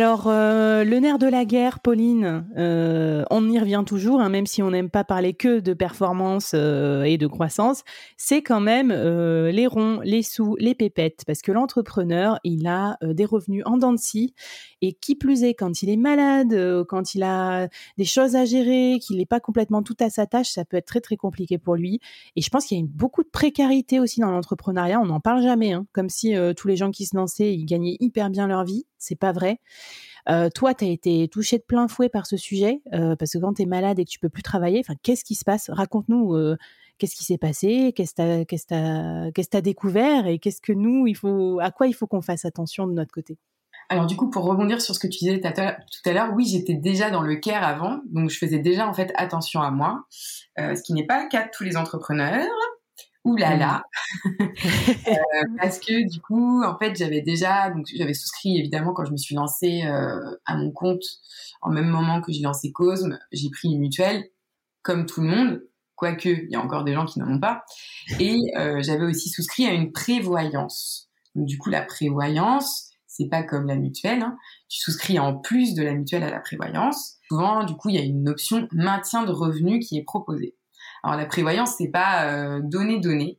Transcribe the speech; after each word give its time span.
Alors, 0.00 0.28
euh, 0.28 0.84
le 0.84 1.00
nerf 1.00 1.18
de 1.18 1.26
la 1.26 1.44
guerre, 1.44 1.80
Pauline, 1.80 2.46
euh, 2.56 3.24
on 3.30 3.50
y 3.50 3.58
revient 3.58 3.82
toujours, 3.84 4.20
hein, 4.20 4.28
même 4.28 4.46
si 4.46 4.62
on 4.62 4.70
n'aime 4.70 4.90
pas 4.90 5.02
parler 5.02 5.34
que 5.34 5.58
de 5.58 5.74
performance 5.74 6.52
euh, 6.54 7.02
et 7.02 7.18
de 7.18 7.26
croissance, 7.26 7.82
c'est 8.16 8.40
quand 8.40 8.60
même 8.60 8.92
les 8.92 9.66
ronds, 9.66 9.98
les 10.04 10.22
sous, 10.22 10.54
les 10.60 10.76
pépettes, 10.76 11.24
parce 11.26 11.42
que 11.42 11.50
l'entrepreneur, 11.50 12.38
il 12.44 12.68
a 12.68 12.96
des 13.02 13.24
revenus 13.24 13.64
en 13.66 13.76
dents 13.76 13.92
de 13.92 13.98
scie, 13.98 14.34
et 14.82 14.92
qui 14.92 15.16
plus 15.16 15.42
est, 15.42 15.54
quand 15.54 15.82
il 15.82 15.90
est 15.90 15.96
malade, 15.96 16.84
quand 16.86 17.16
il 17.16 17.24
a 17.24 17.66
des 17.96 18.04
choses 18.04 18.36
à 18.36 18.44
gérer, 18.44 19.00
qu'il 19.02 19.16
n'est 19.16 19.26
pas 19.26 19.40
complètement 19.40 19.82
tout 19.82 19.96
à 19.98 20.10
sa 20.10 20.26
tâche, 20.26 20.50
ça 20.52 20.64
peut 20.64 20.76
être 20.76 20.86
très 20.86 21.00
très 21.00 21.16
compliqué 21.16 21.58
pour 21.58 21.74
lui. 21.74 21.98
Et 22.36 22.40
je 22.40 22.50
pense 22.50 22.66
qu'il 22.66 22.78
y 22.78 22.80
a 22.80 22.86
beaucoup 22.88 23.24
de 23.24 23.30
précarité 23.30 23.98
aussi 23.98 24.20
dans 24.20 24.30
l'entrepreneuriat, 24.30 25.00
on 25.00 25.06
n'en 25.06 25.18
parle 25.18 25.42
jamais, 25.42 25.72
hein, 25.72 25.86
comme 25.92 26.08
si 26.08 26.36
tous 26.56 26.68
les 26.68 26.76
gens 26.76 26.92
qui 26.92 27.04
se 27.04 27.16
lançaient, 27.16 27.52
ils 27.52 27.66
gagnaient 27.66 27.96
hyper 27.98 28.30
bien 28.30 28.46
leur 28.46 28.62
vie, 28.62 28.84
c'est 28.98 29.18
pas 29.18 29.32
vrai. 29.32 29.60
Euh, 30.28 30.50
toi, 30.54 30.74
tu 30.74 30.84
as 30.84 30.88
été 30.88 31.28
touché 31.28 31.58
de 31.58 31.62
plein 31.62 31.88
fouet 31.88 32.08
par 32.08 32.26
ce 32.26 32.36
sujet, 32.36 32.82
euh, 32.92 33.16
parce 33.16 33.32
que 33.32 33.38
quand 33.38 33.54
tu 33.54 33.62
es 33.62 33.66
malade 33.66 33.98
et 33.98 34.04
que 34.04 34.10
tu 34.10 34.18
peux 34.18 34.28
plus 34.28 34.42
travailler, 34.42 34.82
qu'est-ce 35.02 35.24
qui 35.24 35.34
se 35.34 35.44
passe? 35.44 35.70
Raconte-nous 35.70 36.34
euh, 36.34 36.56
qu'est-ce 36.98 37.16
qui 37.16 37.24
s'est 37.24 37.38
passé, 37.38 37.92
qu'est-ce 37.94 38.14
que 38.14 39.50
tu 39.50 39.56
as, 39.56 39.60
découvert 39.60 40.26
et 40.26 40.38
qu'est-ce 40.38 40.60
que 40.60 40.72
nous, 40.72 41.06
il 41.06 41.14
faut, 41.14 41.60
à 41.60 41.70
quoi 41.70 41.86
il 41.86 41.94
faut 41.94 42.06
qu'on 42.06 42.20
fasse 42.20 42.44
attention 42.44 42.86
de 42.86 42.92
notre 42.92 43.12
côté? 43.12 43.38
Alors 43.88 44.06
du 44.06 44.16
coup, 44.16 44.28
pour 44.28 44.44
rebondir 44.44 44.82
sur 44.82 44.94
ce 44.94 45.00
que 45.00 45.06
tu 45.06 45.20
disais 45.20 45.40
tout 45.40 46.10
à 46.10 46.12
l'heure, 46.12 46.34
oui, 46.34 46.46
j'étais 46.46 46.74
déjà 46.74 47.10
dans 47.10 47.22
le 47.22 47.36
care 47.36 47.64
avant, 47.64 48.00
donc 48.10 48.28
je 48.28 48.36
faisais 48.36 48.58
déjà 48.58 48.86
en 48.86 48.92
fait 48.92 49.12
attention 49.14 49.62
à 49.62 49.70
moi, 49.70 50.04
ce 50.58 50.82
qui 50.82 50.92
n'est 50.92 51.06
pas 51.06 51.22
le 51.22 51.28
cas 51.30 51.44
de 51.44 51.50
tous 51.56 51.64
les 51.64 51.78
entrepreneurs. 51.78 52.44
Là 53.36 53.56
là 53.56 53.82
euh, 54.40 55.14
Parce 55.58 55.78
que 55.78 56.08
du 56.10 56.20
coup, 56.20 56.62
en 56.62 56.78
fait, 56.78 56.96
j'avais 56.96 57.20
déjà, 57.20 57.70
donc 57.70 57.86
j'avais 57.94 58.14
souscrit 58.14 58.58
évidemment 58.58 58.92
quand 58.92 59.04
je 59.04 59.12
me 59.12 59.16
suis 59.16 59.34
lancée 59.34 59.82
euh, 59.84 60.36
à 60.46 60.56
mon 60.56 60.70
compte, 60.70 61.04
en 61.62 61.70
même 61.70 61.88
moment 61.88 62.20
que 62.20 62.32
j'ai 62.32 62.42
lancé 62.42 62.72
Cosme, 62.72 63.18
j'ai 63.32 63.50
pris 63.50 63.68
une 63.68 63.80
mutuelle, 63.80 64.24
comme 64.82 65.06
tout 65.06 65.20
le 65.20 65.28
monde, 65.28 65.62
quoique 65.96 66.28
il 66.28 66.50
y 66.50 66.56
a 66.56 66.60
encore 66.60 66.84
des 66.84 66.94
gens 66.94 67.04
qui 67.04 67.18
n'en 67.18 67.30
ont 67.30 67.40
pas, 67.40 67.64
et 68.20 68.38
euh, 68.56 68.80
j'avais 68.82 69.04
aussi 69.04 69.28
souscrit 69.28 69.66
à 69.66 69.72
une 69.72 69.92
prévoyance. 69.92 71.10
Donc 71.34 71.46
du 71.46 71.58
coup, 71.58 71.70
la 71.70 71.82
prévoyance, 71.82 72.90
c'est 73.06 73.28
pas 73.28 73.42
comme 73.42 73.66
la 73.66 73.76
mutuelle, 73.76 74.22
hein. 74.22 74.36
tu 74.68 74.80
souscris 74.80 75.18
en 75.18 75.36
plus 75.36 75.74
de 75.74 75.82
la 75.82 75.92
mutuelle 75.92 76.22
à 76.22 76.30
la 76.30 76.40
prévoyance. 76.40 77.16
Souvent, 77.28 77.64
du 77.64 77.74
coup, 77.74 77.88
il 77.90 77.96
y 77.96 77.98
a 77.98 78.02
une 78.02 78.28
option 78.28 78.68
maintien 78.72 79.24
de 79.24 79.32
revenus 79.32 79.86
qui 79.86 79.98
est 79.98 80.04
proposée. 80.04 80.54
Alors 81.02 81.16
la 81.16 81.26
prévoyance, 81.26 81.74
c'est 81.78 81.90
pas 81.90 82.26
euh, 82.26 82.60
donner 82.62 83.00
donner, 83.00 83.38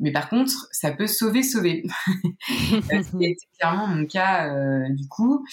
mais 0.00 0.12
par 0.12 0.30
contre, 0.30 0.66
ça 0.72 0.90
peut 0.92 1.06
sauver 1.06 1.42
sauver. 1.42 1.84
c'est 2.88 3.36
clairement 3.58 3.86
mon 3.86 4.06
cas. 4.06 4.52
Euh, 4.52 4.88
du 4.88 5.06
coup, 5.08 5.44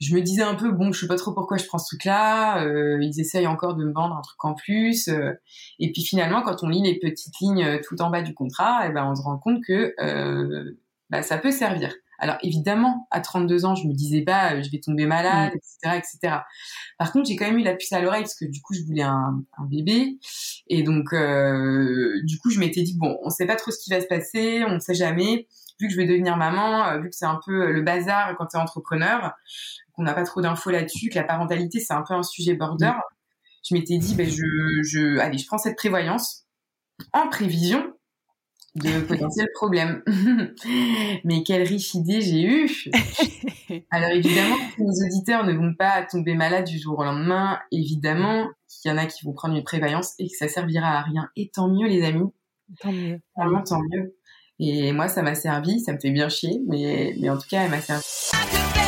je 0.00 0.14
me 0.14 0.20
disais 0.20 0.42
un 0.42 0.56
peu 0.56 0.72
bon, 0.72 0.92
je 0.92 1.00
sais 1.00 1.06
pas 1.06 1.16
trop 1.16 1.32
pourquoi 1.32 1.56
je 1.56 1.66
prends 1.66 1.78
ce 1.78 1.94
truc-là. 1.94 2.64
Euh, 2.64 2.98
ils 3.00 3.20
essayent 3.20 3.46
encore 3.46 3.76
de 3.76 3.84
me 3.84 3.92
vendre 3.92 4.16
un 4.16 4.20
truc 4.20 4.44
en 4.44 4.54
plus. 4.54 5.08
Euh. 5.08 5.32
et 5.78 5.92
puis 5.92 6.02
finalement, 6.02 6.42
quand 6.42 6.64
on 6.64 6.68
lit 6.68 6.82
les 6.82 6.98
petites 6.98 7.38
lignes 7.40 7.80
tout 7.86 8.02
en 8.02 8.10
bas 8.10 8.22
du 8.22 8.34
contrat, 8.34 8.84
et 8.84 8.90
eh 8.90 8.92
ben 8.92 9.06
on 9.06 9.14
se 9.14 9.22
rend 9.22 9.38
compte 9.38 9.62
que 9.64 9.94
bah, 11.08 11.22
ça 11.22 11.38
peut 11.38 11.52
servir. 11.52 11.94
Alors 12.22 12.36
évidemment, 12.40 13.08
à 13.10 13.20
32 13.20 13.64
ans, 13.64 13.74
je 13.74 13.88
me 13.88 13.92
disais 13.92 14.22
pas, 14.22 14.54
euh, 14.54 14.62
je 14.62 14.70
vais 14.70 14.78
tomber 14.78 15.06
malade, 15.06 15.50
etc., 15.56 15.78
mm. 15.84 15.98
etc. 15.98 16.36
Par 16.96 17.10
contre, 17.10 17.28
j'ai 17.28 17.34
quand 17.34 17.46
même 17.46 17.58
eu 17.58 17.64
la 17.64 17.74
puce 17.74 17.92
à 17.92 18.00
l'oreille 18.00 18.22
parce 18.22 18.36
que 18.36 18.44
du 18.44 18.62
coup, 18.62 18.74
je 18.74 18.82
voulais 18.84 19.02
un, 19.02 19.44
bébé, 19.68 20.18
et 20.68 20.84
donc 20.84 21.12
euh, 21.12 22.12
du 22.22 22.38
coup, 22.38 22.50
je 22.50 22.60
m'étais 22.60 22.82
dit 22.82 22.96
bon, 22.96 23.18
on 23.24 23.30
sait 23.30 23.44
pas 23.44 23.56
trop 23.56 23.72
ce 23.72 23.78
qui 23.82 23.90
va 23.90 24.00
se 24.00 24.06
passer, 24.06 24.62
on 24.64 24.74
ne 24.74 24.78
sait 24.78 24.94
jamais. 24.94 25.48
Vu 25.80 25.88
que 25.88 25.92
je 25.92 25.96
vais 25.96 26.06
devenir 26.06 26.36
maman, 26.36 26.86
euh, 26.86 27.00
vu 27.00 27.10
que 27.10 27.16
c'est 27.16 27.26
un 27.26 27.40
peu 27.44 27.72
le 27.72 27.82
bazar 27.82 28.36
quand 28.38 28.46
tu 28.46 28.56
es 28.56 28.60
entrepreneur, 28.60 29.32
qu'on 29.94 30.04
n'a 30.04 30.14
pas 30.14 30.22
trop 30.22 30.40
d'infos 30.40 30.70
là-dessus, 30.70 31.08
que 31.08 31.16
la 31.16 31.24
parentalité 31.24 31.80
c'est 31.80 31.92
un 31.92 32.04
peu 32.06 32.14
un 32.14 32.22
sujet 32.22 32.54
border, 32.54 32.86
mm. 32.86 33.00
je 33.68 33.74
m'étais 33.74 33.98
dit 33.98 34.14
ben 34.14 34.28
je, 34.28 34.44
je, 34.84 35.18
allez, 35.18 35.38
je 35.38 35.46
prends 35.48 35.58
cette 35.58 35.76
prévoyance 35.76 36.44
en 37.12 37.28
prévision 37.28 37.92
de 38.74 39.00
potentiels 39.06 39.48
problèmes. 39.54 40.02
Mais 41.24 41.42
quelle 41.42 41.62
riche 41.62 41.94
idée 41.94 42.20
j'ai 42.20 42.42
eue 42.42 42.70
Alors 43.90 44.10
évidemment, 44.10 44.56
nos 44.78 45.06
auditeurs 45.06 45.44
ne 45.44 45.52
vont 45.52 45.74
pas 45.74 46.02
tomber 46.02 46.34
malades 46.34 46.66
du 46.66 46.78
jour 46.78 46.98
au 46.98 47.04
lendemain. 47.04 47.58
Évidemment, 47.70 48.46
qu'il 48.68 48.90
y 48.90 48.94
en 48.94 48.98
a 48.98 49.06
qui 49.06 49.24
vont 49.24 49.32
prendre 49.32 49.56
une 49.56 49.64
prévoyance 49.64 50.14
et 50.18 50.28
que 50.28 50.36
ça 50.36 50.48
servira 50.48 50.98
à 50.98 51.02
rien. 51.02 51.28
Et 51.36 51.50
tant 51.50 51.68
mieux, 51.68 51.86
les 51.86 52.02
amis. 52.02 52.30
Tant 52.80 52.92
mieux. 52.92 53.20
Vraiment, 53.36 53.62
tant 53.62 53.80
mieux. 53.90 54.16
Et 54.58 54.92
moi, 54.92 55.08
ça 55.08 55.22
m'a 55.22 55.34
servi. 55.34 55.80
Ça 55.80 55.92
me 55.92 55.98
fait 55.98 56.10
bien 56.10 56.28
chier, 56.28 56.60
mais, 56.66 57.14
mais 57.20 57.30
en 57.30 57.36
tout 57.36 57.48
cas, 57.48 57.64
elle 57.64 57.70
m'a 57.70 57.80
servi. 57.80 58.81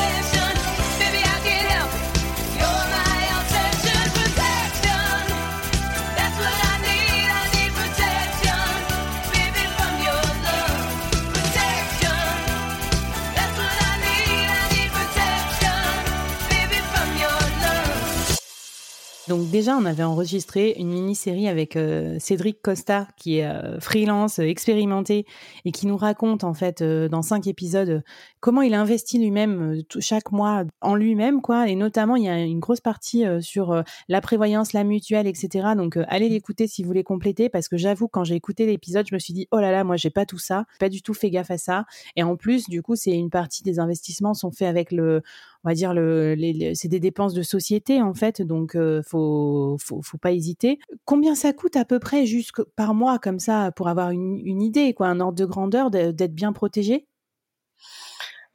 Donc 19.27 19.51
déjà, 19.51 19.75
on 19.79 19.87
avait 19.87 20.03
enregistré 20.03 20.75
une 20.79 20.91
mini-série 20.91 21.49
avec 21.49 21.77
euh, 21.77 22.19
Cédric 22.19 22.61
Costa, 22.61 23.09
qui 23.17 23.39
est 23.39 23.47
euh, 23.47 23.81
freelance, 23.81 24.39
euh, 24.39 24.43
expérimenté, 24.43 25.25
et 25.65 25.73
qui 25.73 25.87
nous 25.87 25.97
raconte 25.97 26.45
en 26.45 26.53
fait 26.53 26.83
dans 26.83 27.23
cinq 27.23 27.47
épisodes 27.47 28.03
comment 28.41 28.61
il 28.61 28.75
investit 28.75 29.19
lui-même 29.19 29.81
chaque 29.99 30.31
mois 30.31 30.65
en 30.83 30.95
lui-même, 30.95 31.41
quoi. 31.41 31.69
Et 31.69 31.75
notamment, 31.75 32.17
il 32.17 32.25
y 32.25 32.29
a 32.29 32.39
une 32.39 32.61
grosse 32.61 32.83
partie 32.83 33.25
sur 33.41 33.83
la 34.09 34.21
prévoyance, 34.21 34.75
la 34.75 34.85
mutuelle, 34.85 35.27
etc. 35.27 35.69
Donc 35.75 35.99
allez 36.09 36.29
l'écouter 36.29 36.67
si 36.67 36.83
vous 36.83 36.89
voulez 36.89 37.05
compléter, 37.05 37.49
parce 37.49 37.69
que 37.69 37.79
j'avoue, 37.79 38.09
quand 38.09 38.25
j'ai 38.25 38.35
écouté 38.35 38.67
l'épisode, 38.67 39.07
je 39.09 39.15
me 39.15 39.19
suis 39.19 39.33
dit 39.33 39.49
oh 39.51 39.59
là 39.59 39.73
là, 39.73 39.85
moi 39.85 39.97
j'ai 39.97 40.11
pas 40.11 40.27
tout 40.27 40.39
ça, 40.39 40.67
pas 40.79 40.91
du 40.91 41.01
tout 41.01 41.15
fait 41.15 41.31
gaffe 41.31 41.51
à 41.51 41.57
ça. 41.57 41.87
Et 42.17 42.23
en 42.23 42.37
plus, 42.37 42.69
du 42.69 42.83
coup, 42.83 42.97
c'est 42.97 43.13
une 43.13 43.31
partie 43.31 43.63
des 43.63 43.79
investissements 43.79 44.35
sont 44.35 44.51
faits 44.51 44.69
avec 44.69 44.93
le 44.93 45.23
on 45.65 45.71
va 45.71 45.75
dire 45.75 45.95
le, 45.95 46.37
c'est 46.75 46.89
des 46.89 47.01
dépenses 47.01 47.33
de 47.33 47.43
société 47.43 48.03
en 48.03 48.13
fait, 48.13 48.43
donc 48.43 48.77
faut, 49.15 50.01
faut, 50.03 50.19
pas 50.19 50.33
hésiter. 50.33 50.79
Combien 51.05 51.35
ça 51.35 51.53
coûte 51.53 51.77
à 51.77 51.85
peu 51.85 51.99
près 51.99 52.27
juste 52.27 52.53
par 52.77 52.95
mois 52.95 53.19
comme 53.19 53.39
ça 53.39 53.71
pour 53.73 53.89
avoir 53.89 54.11
une, 54.11 54.63
idée, 54.63 54.95
quoi, 54.95 55.09
un 55.09 55.21
ordre 55.21 55.39
de 55.39 55.45
grandeur 55.45 55.91
d'être 55.91 56.35
bien 56.35 56.53
protégé? 56.53 57.07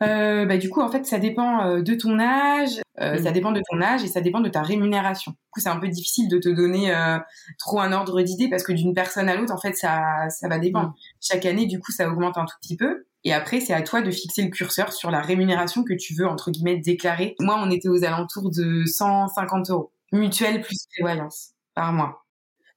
Euh, 0.02 0.46
bah, 0.46 0.58
du 0.58 0.70
coup, 0.70 0.82
en 0.82 0.90
fait, 0.90 1.06
ça 1.06 1.20
dépend 1.20 1.66
euh, 1.66 1.82
de 1.82 1.94
ton 1.94 2.20
âge, 2.20 2.80
ça 2.98 3.16
mmh. 3.18 3.34
dépend 3.34 3.52
de 3.52 3.62
ton 3.70 3.82
âge 3.82 4.04
et 4.04 4.08
ça 4.08 4.22
dépend 4.22 4.40
de 4.40 4.50
ta 4.50 4.62
rémunération. 4.62 5.32
Du 5.32 5.38
coup, 5.52 5.60
c'est 5.60 5.70
un 5.70 5.80
peu 5.80 5.90
difficile 5.90 6.30
de 6.30 6.38
te 6.38 6.50
donner 6.50 6.94
trop 7.58 7.80
un 7.80 7.92
ordre 7.92 8.22
d'idée 8.22 8.50
parce 8.50 8.64
que 8.64 8.72
d'une 8.74 8.94
personne 8.94 9.30
à 9.30 9.36
l'autre, 9.36 9.54
en 9.54 9.60
fait, 9.60 9.74
ça, 9.74 10.30
ça 10.30 10.48
va 10.48 10.60
dépendre. 10.60 10.90
Mmh. 10.90 10.96
Chaque 11.22 11.46
année, 11.46 11.66
du 11.66 11.80
coup, 11.80 11.92
ça 11.92 12.10
augmente 12.10 12.38
un 12.38 12.46
tout 12.46 12.56
petit 12.62 12.78
peu. 12.78 13.06
Et 13.26 13.34
après, 13.34 13.60
c'est 13.60 13.74
à 13.74 13.82
toi 13.82 14.02
de 14.02 14.12
fixer 14.12 14.44
le 14.44 14.50
curseur 14.50 14.94
sur 14.94 15.12
la 15.12 15.22
rémunération 15.22 15.84
que 15.84 15.94
tu 15.94 16.14
veux, 16.14 16.28
entre 16.28 16.52
guillemets, 16.52 16.78
déclarer. 16.78 17.36
Moi, 17.40 17.60
on 17.62 17.70
était 17.70 17.90
aux 17.90 18.04
alentours 18.04 18.50
de 18.50 18.86
150 18.86 19.70
euros. 19.72 19.92
Mutuelle 20.12 20.62
plus 20.62 20.88
prévoyance 20.96 21.54
par 21.76 21.94
mois. 21.94 22.26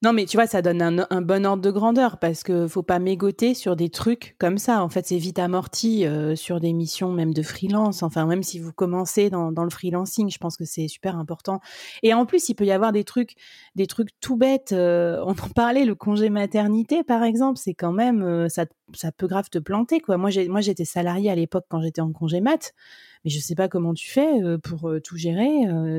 Non, 0.02 0.12
mais 0.12 0.26
tu 0.26 0.36
vois, 0.36 0.48
ça 0.48 0.62
donne 0.62 0.82
un, 0.82 1.22
bon 1.22 1.46
ordre 1.46 1.62
de 1.62 1.70
grandeur 1.70 2.18
parce 2.18 2.42
que 2.42 2.66
faut 2.66 2.82
pas 2.82 2.98
mégoter 2.98 3.54
sur 3.54 3.76
des 3.76 3.88
trucs 3.88 4.34
comme 4.40 4.58
ça. 4.58 4.82
En 4.82 4.88
fait, 4.88 5.06
c'est 5.06 5.16
vite 5.16 5.38
amorti 5.38 6.04
euh, 6.06 6.34
sur 6.34 6.58
des 6.58 6.72
missions 6.72 7.12
même 7.12 7.32
de 7.32 7.42
freelance. 7.42 8.02
Enfin, 8.02 8.26
même 8.26 8.42
si 8.42 8.58
vous 8.58 8.72
commencez 8.72 9.30
dans, 9.30 9.50
le 9.50 9.70
freelancing, 9.70 10.28
je 10.28 10.38
pense 10.38 10.56
que 10.56 10.64
c'est 10.64 10.88
super 10.88 11.16
important. 11.16 11.60
Et 12.02 12.14
en 12.14 12.26
plus, 12.26 12.48
il 12.48 12.56
peut 12.56 12.64
y 12.64 12.72
avoir 12.72 12.90
des 12.90 13.04
trucs, 13.04 13.36
des 13.76 13.86
trucs 13.86 14.08
tout 14.18 14.36
bêtes. 14.36 14.72
Euh, 14.72 15.22
on 15.24 15.30
en 15.30 15.48
parlait, 15.54 15.84
le 15.84 15.94
congé 15.94 16.30
maternité, 16.30 17.04
par 17.04 17.22
exemple, 17.22 17.60
c'est 17.62 17.74
quand 17.74 17.92
même, 17.92 18.24
euh, 18.24 18.48
ça, 18.48 18.66
ça 18.94 19.12
peut 19.12 19.28
grave 19.28 19.50
te 19.50 19.58
planter, 19.58 20.00
quoi. 20.00 20.16
Moi, 20.16 20.30
j'ai, 20.30 20.48
moi, 20.48 20.62
j'étais 20.62 20.84
salariée 20.84 21.30
à 21.30 21.36
l'époque 21.36 21.66
quand 21.68 21.80
j'étais 21.80 22.00
en 22.00 22.10
congé 22.10 22.40
mat 22.40 22.74
mais 23.24 23.30
je 23.30 23.38
sais 23.38 23.54
pas 23.54 23.68
comment 23.68 23.94
tu 23.94 24.10
fais 24.10 24.40
pour 24.62 24.92
tout 25.04 25.16
gérer 25.16 25.48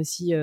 si 0.04 0.34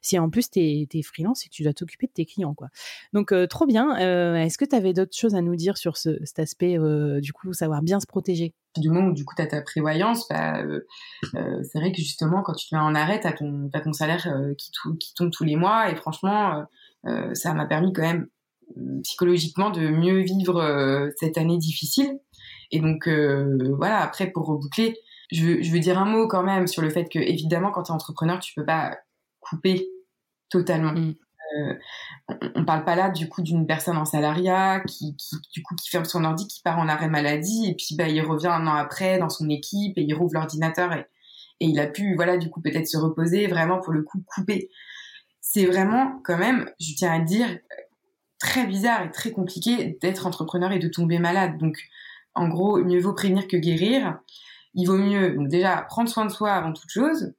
si 0.00 0.18
en 0.18 0.30
plus 0.30 0.50
tu 0.50 0.60
es, 0.60 1.02
freelance 1.02 1.44
et 1.44 1.48
que 1.48 1.54
tu 1.54 1.62
dois 1.62 1.72
t'occuper 1.72 2.06
de 2.06 2.12
tes 2.12 2.26
clients 2.26 2.54
quoi. 2.54 2.68
Donc 3.12 3.34
trop 3.48 3.66
bien. 3.66 3.96
Est-ce 4.36 4.58
que 4.58 4.64
tu 4.64 4.76
avais 4.76 4.92
d'autres 4.92 5.16
choses 5.16 5.34
à 5.34 5.40
nous 5.40 5.56
dire 5.56 5.76
sur 5.76 5.96
cet 5.96 6.38
aspect 6.38 6.76
du 7.20 7.32
coup 7.32 7.52
savoir 7.52 7.82
bien 7.82 8.00
se 8.00 8.06
protéger? 8.06 8.54
Du 8.78 8.88
moment 8.88 9.08
où 9.08 9.12
du 9.12 9.24
coup 9.24 9.34
tu 9.36 9.42
as 9.42 9.46
ta 9.46 9.60
prévoyance, 9.60 10.26
bah, 10.28 10.62
c'est 11.32 11.78
vrai 11.78 11.92
que 11.92 11.98
justement 11.98 12.42
quand 12.42 12.54
tu 12.54 12.68
te 12.68 12.74
mets 12.74 12.80
en 12.80 12.94
arrêt, 12.94 13.20
tu 13.20 13.26
as 13.26 13.32
ton, 13.32 13.92
salaire 13.92 14.26
qui, 14.56 14.70
qui, 14.98 15.14
tombe 15.14 15.30
tous 15.30 15.44
les 15.44 15.56
mois 15.56 15.90
et 15.90 15.96
franchement 15.96 16.64
ça 17.34 17.54
m'a 17.54 17.66
permis 17.66 17.92
quand 17.92 18.02
même 18.02 18.28
mmh, 18.76 19.00
psychologiquement 19.02 19.70
de 19.70 19.88
mieux 19.88 20.20
vivre 20.20 21.10
cette 21.18 21.38
année 21.38 21.58
difficile. 21.58 22.18
Et 22.70 22.80
donc 22.80 23.08
voilà, 23.08 24.00
après 24.00 24.30
pour 24.30 24.46
reboucler, 24.46 24.96
je 25.32 25.44
veux, 25.44 25.62
je 25.62 25.72
veux 25.72 25.80
dire 25.80 25.98
un 25.98 26.04
mot 26.04 26.28
quand 26.28 26.42
même 26.42 26.66
sur 26.66 26.82
le 26.82 26.90
fait 26.90 27.08
que, 27.08 27.18
évidemment, 27.18 27.70
quand 27.70 27.84
tu 27.84 27.92
es 27.92 27.94
entrepreneur, 27.94 28.38
tu 28.38 28.54
peux 28.54 28.64
pas 28.64 28.98
couper 29.40 29.88
totalement. 30.50 30.92
Mm. 30.92 31.14
Euh, 31.58 31.74
on, 32.54 32.60
ne 32.60 32.64
parle 32.64 32.84
pas 32.84 32.96
là 32.96 33.10
du 33.10 33.28
coup 33.28 33.42
d'une 33.42 33.66
personne 33.66 33.98
en 33.98 34.06
salariat 34.06 34.80
qui, 34.80 35.14
qui, 35.16 35.36
du 35.52 35.62
coup 35.62 35.74
qui 35.74 35.90
ferme 35.90 36.06
son 36.06 36.24
ordi, 36.24 36.46
qui 36.46 36.62
part 36.62 36.78
en 36.78 36.88
arrêt 36.88 37.10
maladie 37.10 37.68
et 37.68 37.74
puis 37.74 37.94
bah 37.94 38.08
il 38.08 38.22
revient 38.22 38.46
un 38.46 38.66
an 38.66 38.74
après 38.74 39.18
dans 39.18 39.28
son 39.28 39.50
équipe 39.50 39.98
et 39.98 40.02
il 40.02 40.14
rouvre 40.14 40.32
l'ordinateur 40.32 40.94
et, 40.94 41.06
et 41.60 41.66
il 41.66 41.78
a 41.78 41.86
pu 41.86 42.14
voilà 42.14 42.38
du 42.38 42.48
coup 42.48 42.62
peut-être 42.62 42.86
se 42.86 42.96
reposer 42.96 43.48
vraiment 43.48 43.80
pour 43.80 43.92
le 43.92 44.02
coup 44.02 44.22
couper. 44.26 44.70
C'est 45.42 45.66
vraiment 45.66 46.20
quand 46.24 46.38
même, 46.38 46.70
je 46.80 46.94
tiens 46.94 47.12
à 47.12 47.18
dire, 47.18 47.58
très 48.38 48.66
bizarre 48.66 49.04
et 49.04 49.10
très 49.10 49.32
compliqué 49.32 49.98
d'être 50.00 50.26
entrepreneur 50.26 50.72
et 50.72 50.78
de 50.78 50.88
tomber 50.88 51.18
malade. 51.18 51.58
Donc 51.58 51.76
en 52.34 52.48
gros, 52.48 52.82
mieux 52.82 53.00
vaut 53.00 53.12
prévenir 53.12 53.46
que 53.46 53.58
guérir 53.58 54.18
il 54.74 54.86
vaut 54.86 54.98
mieux 54.98 55.34
donc 55.34 55.48
déjà 55.48 55.82
prendre 55.88 56.08
soin 56.08 56.24
de 56.24 56.30
soi 56.30 56.52
avant 56.52 56.72
toute 56.72 56.90
chose 56.90 57.34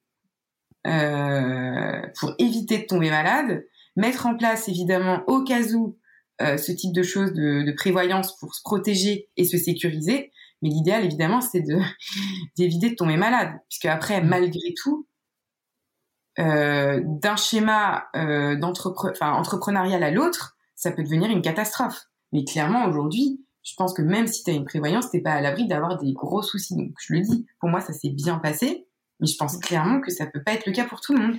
euh, 0.86 2.02
pour 2.20 2.34
éviter 2.40 2.80
de 2.80 2.86
tomber 2.86 3.10
malade, 3.10 3.64
mettre 3.96 4.26
en 4.26 4.36
place 4.36 4.68
évidemment 4.68 5.24
au 5.28 5.44
cas 5.44 5.62
où 5.74 5.98
euh, 6.42 6.58
ce 6.58 6.72
type 6.72 6.94
de 6.94 7.04
choses 7.04 7.34
de, 7.34 7.74
prévoyance 7.78 8.38
pour 8.38 8.54
se 8.54 8.62
protéger 8.64 9.30
et 9.38 9.46
se 9.46 9.58
sécuriser. 9.58 10.32
Mais 10.62 10.70
l'idéal 10.70 11.06
évidemment 11.06 11.42
c'est 11.42 11.62
de 11.62 11.80
d'éviter 12.58 12.90
de 12.90 12.96
tomber 12.96 13.18
malade, 13.18 13.52
puisque 13.70 13.86
après 13.86 14.22
mmh. 14.22 14.28
malgré 14.28 14.74
tout 14.82 15.08
euh, 16.40 17.02
d'un 17.04 17.36
schéma 17.36 18.08
entrepreneurial 18.14 20.04
à 20.04 20.12
l'autre, 20.12 20.58
ça 20.76 20.92
peut 20.92 21.04
devenir 21.04 21.30
une 21.30 21.42
catastrophe. 21.42 22.08
Mais 22.34 22.44
clairement 22.44 22.86
aujourd'hui, 22.86 23.46
je 23.64 23.74
pense 23.76 23.94
que 23.94 24.02
même 24.02 24.28
si 24.28 24.44
tu 24.44 24.52
as 24.52 24.54
une 24.54 24.66
prévoyance, 24.66 25.10
t'es 25.10 25.22
pas 25.22 25.32
à 25.32 25.42
l'abri 25.42 25.68
d'avoir 25.68 25.98
des 25.98 26.14
gros 26.14 26.42
soucis. 26.42 26.76
Donc 26.76 26.92
je 27.00 27.14
le 27.14 27.22
dis, 27.22 27.46
pour 27.60 27.70
moi 27.70 27.82
ça 27.82 27.94
s'est 27.94 28.10
bien 28.10 28.38
passé, 28.38 28.88
mais 29.20 29.28
je 29.28 29.38
pense 29.38 29.58
clairement 29.58 30.02
que 30.02 30.12
ça 30.12 30.26
peut 30.26 30.44
pas 30.44 30.54
être 30.54 30.66
le 30.66 30.74
cas 30.74 30.86
pour 30.86 31.02
tout 31.02 31.14
le 31.14 31.20
monde. 31.20 31.38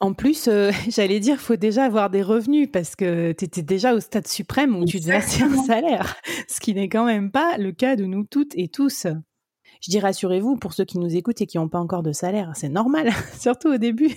En 0.00 0.14
plus, 0.14 0.48
euh, 0.48 0.70
j'allais 0.88 1.20
dire, 1.20 1.38
faut 1.38 1.56
déjà 1.56 1.84
avoir 1.84 2.10
des 2.10 2.22
revenus 2.22 2.68
parce 2.72 2.96
que 2.96 3.32
tu 3.32 3.44
étais 3.44 3.62
déjà 3.62 3.94
au 3.94 4.00
stade 4.00 4.26
suprême 4.26 4.74
où 4.74 4.84
tu 4.86 5.00
te 5.00 5.06
versais 5.06 5.42
un 5.42 5.62
salaire, 5.62 6.16
ce 6.48 6.60
qui 6.60 6.74
n'est 6.74 6.88
quand 6.88 7.04
même 7.04 7.30
pas 7.30 7.58
le 7.58 7.72
cas 7.72 7.96
de 7.96 8.04
nous 8.04 8.24
toutes 8.24 8.54
et 8.54 8.68
tous. 8.68 9.06
Je 9.82 9.90
dis 9.90 10.00
rassurez-vous 10.00 10.56
pour 10.56 10.72
ceux 10.72 10.84
qui 10.84 10.98
nous 10.98 11.16
écoutent 11.16 11.40
et 11.40 11.46
qui 11.46 11.58
n'ont 11.58 11.68
pas 11.68 11.78
encore 11.78 12.02
de 12.02 12.12
salaire, 12.12 12.52
c'est 12.54 12.68
normal, 12.68 13.10
surtout 13.38 13.68
au 13.68 13.78
début. 13.78 14.14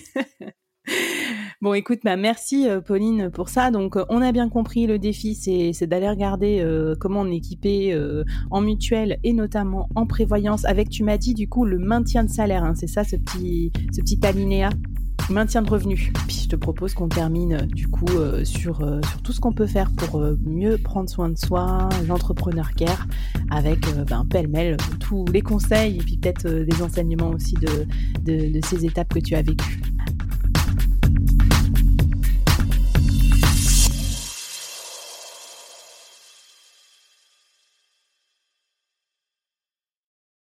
Bon, 1.62 1.72
écoute, 1.72 2.00
bah, 2.04 2.16
merci 2.16 2.68
euh, 2.68 2.80
Pauline 2.80 3.30
pour 3.30 3.48
ça. 3.48 3.70
Donc, 3.70 3.96
euh, 3.96 4.04
on 4.08 4.20
a 4.20 4.32
bien 4.32 4.48
compris 4.48 4.86
le 4.86 4.98
défi, 4.98 5.34
c'est 5.34 5.86
d'aller 5.86 6.08
regarder 6.08 6.60
euh, 6.60 6.94
comment 6.98 7.20
on 7.20 7.30
est 7.30 7.36
équipé 7.36 7.96
en 8.50 8.60
mutuelle 8.60 9.18
et 9.22 9.32
notamment 9.32 9.88
en 9.94 10.06
prévoyance. 10.06 10.64
Avec, 10.64 10.88
tu 10.88 11.04
m'as 11.04 11.18
dit 11.18 11.34
du 11.34 11.48
coup, 11.48 11.64
le 11.64 11.78
maintien 11.78 12.24
de 12.24 12.30
salaire. 12.30 12.64
Hein, 12.64 12.74
c'est 12.74 12.86
ça, 12.86 13.04
ce 13.04 13.16
petit, 13.16 13.72
ce 13.92 14.00
petit 14.00 14.18
alinéa? 14.24 14.70
Maintien 15.30 15.62
de 15.62 15.70
revenus. 15.70 16.12
Puis 16.26 16.42
je 16.44 16.48
te 16.48 16.56
propose 16.56 16.92
qu'on 16.92 17.08
termine 17.08 17.56
du 17.72 17.88
coup 17.88 18.04
sur, 18.42 18.76
sur 18.76 19.22
tout 19.22 19.32
ce 19.32 19.40
qu'on 19.40 19.54
peut 19.54 19.66
faire 19.66 19.90
pour 19.92 20.22
mieux 20.44 20.76
prendre 20.76 21.08
soin 21.08 21.30
de 21.30 21.38
soi, 21.38 21.88
l'entrepreneur 22.06 22.72
care, 22.72 23.06
avec 23.50 23.86
ben, 24.06 24.26
pêle-mêle 24.28 24.76
tous 25.00 25.24
les 25.32 25.40
conseils 25.40 25.96
et 25.96 26.02
puis 26.02 26.18
peut-être 26.18 26.46
des 26.46 26.82
enseignements 26.82 27.30
aussi 27.30 27.54
de, 27.54 27.86
de, 28.22 28.52
de 28.52 28.60
ces 28.66 28.84
étapes 28.84 29.14
que 29.14 29.20
tu 29.20 29.34
as 29.34 29.40
vécues. 29.40 29.80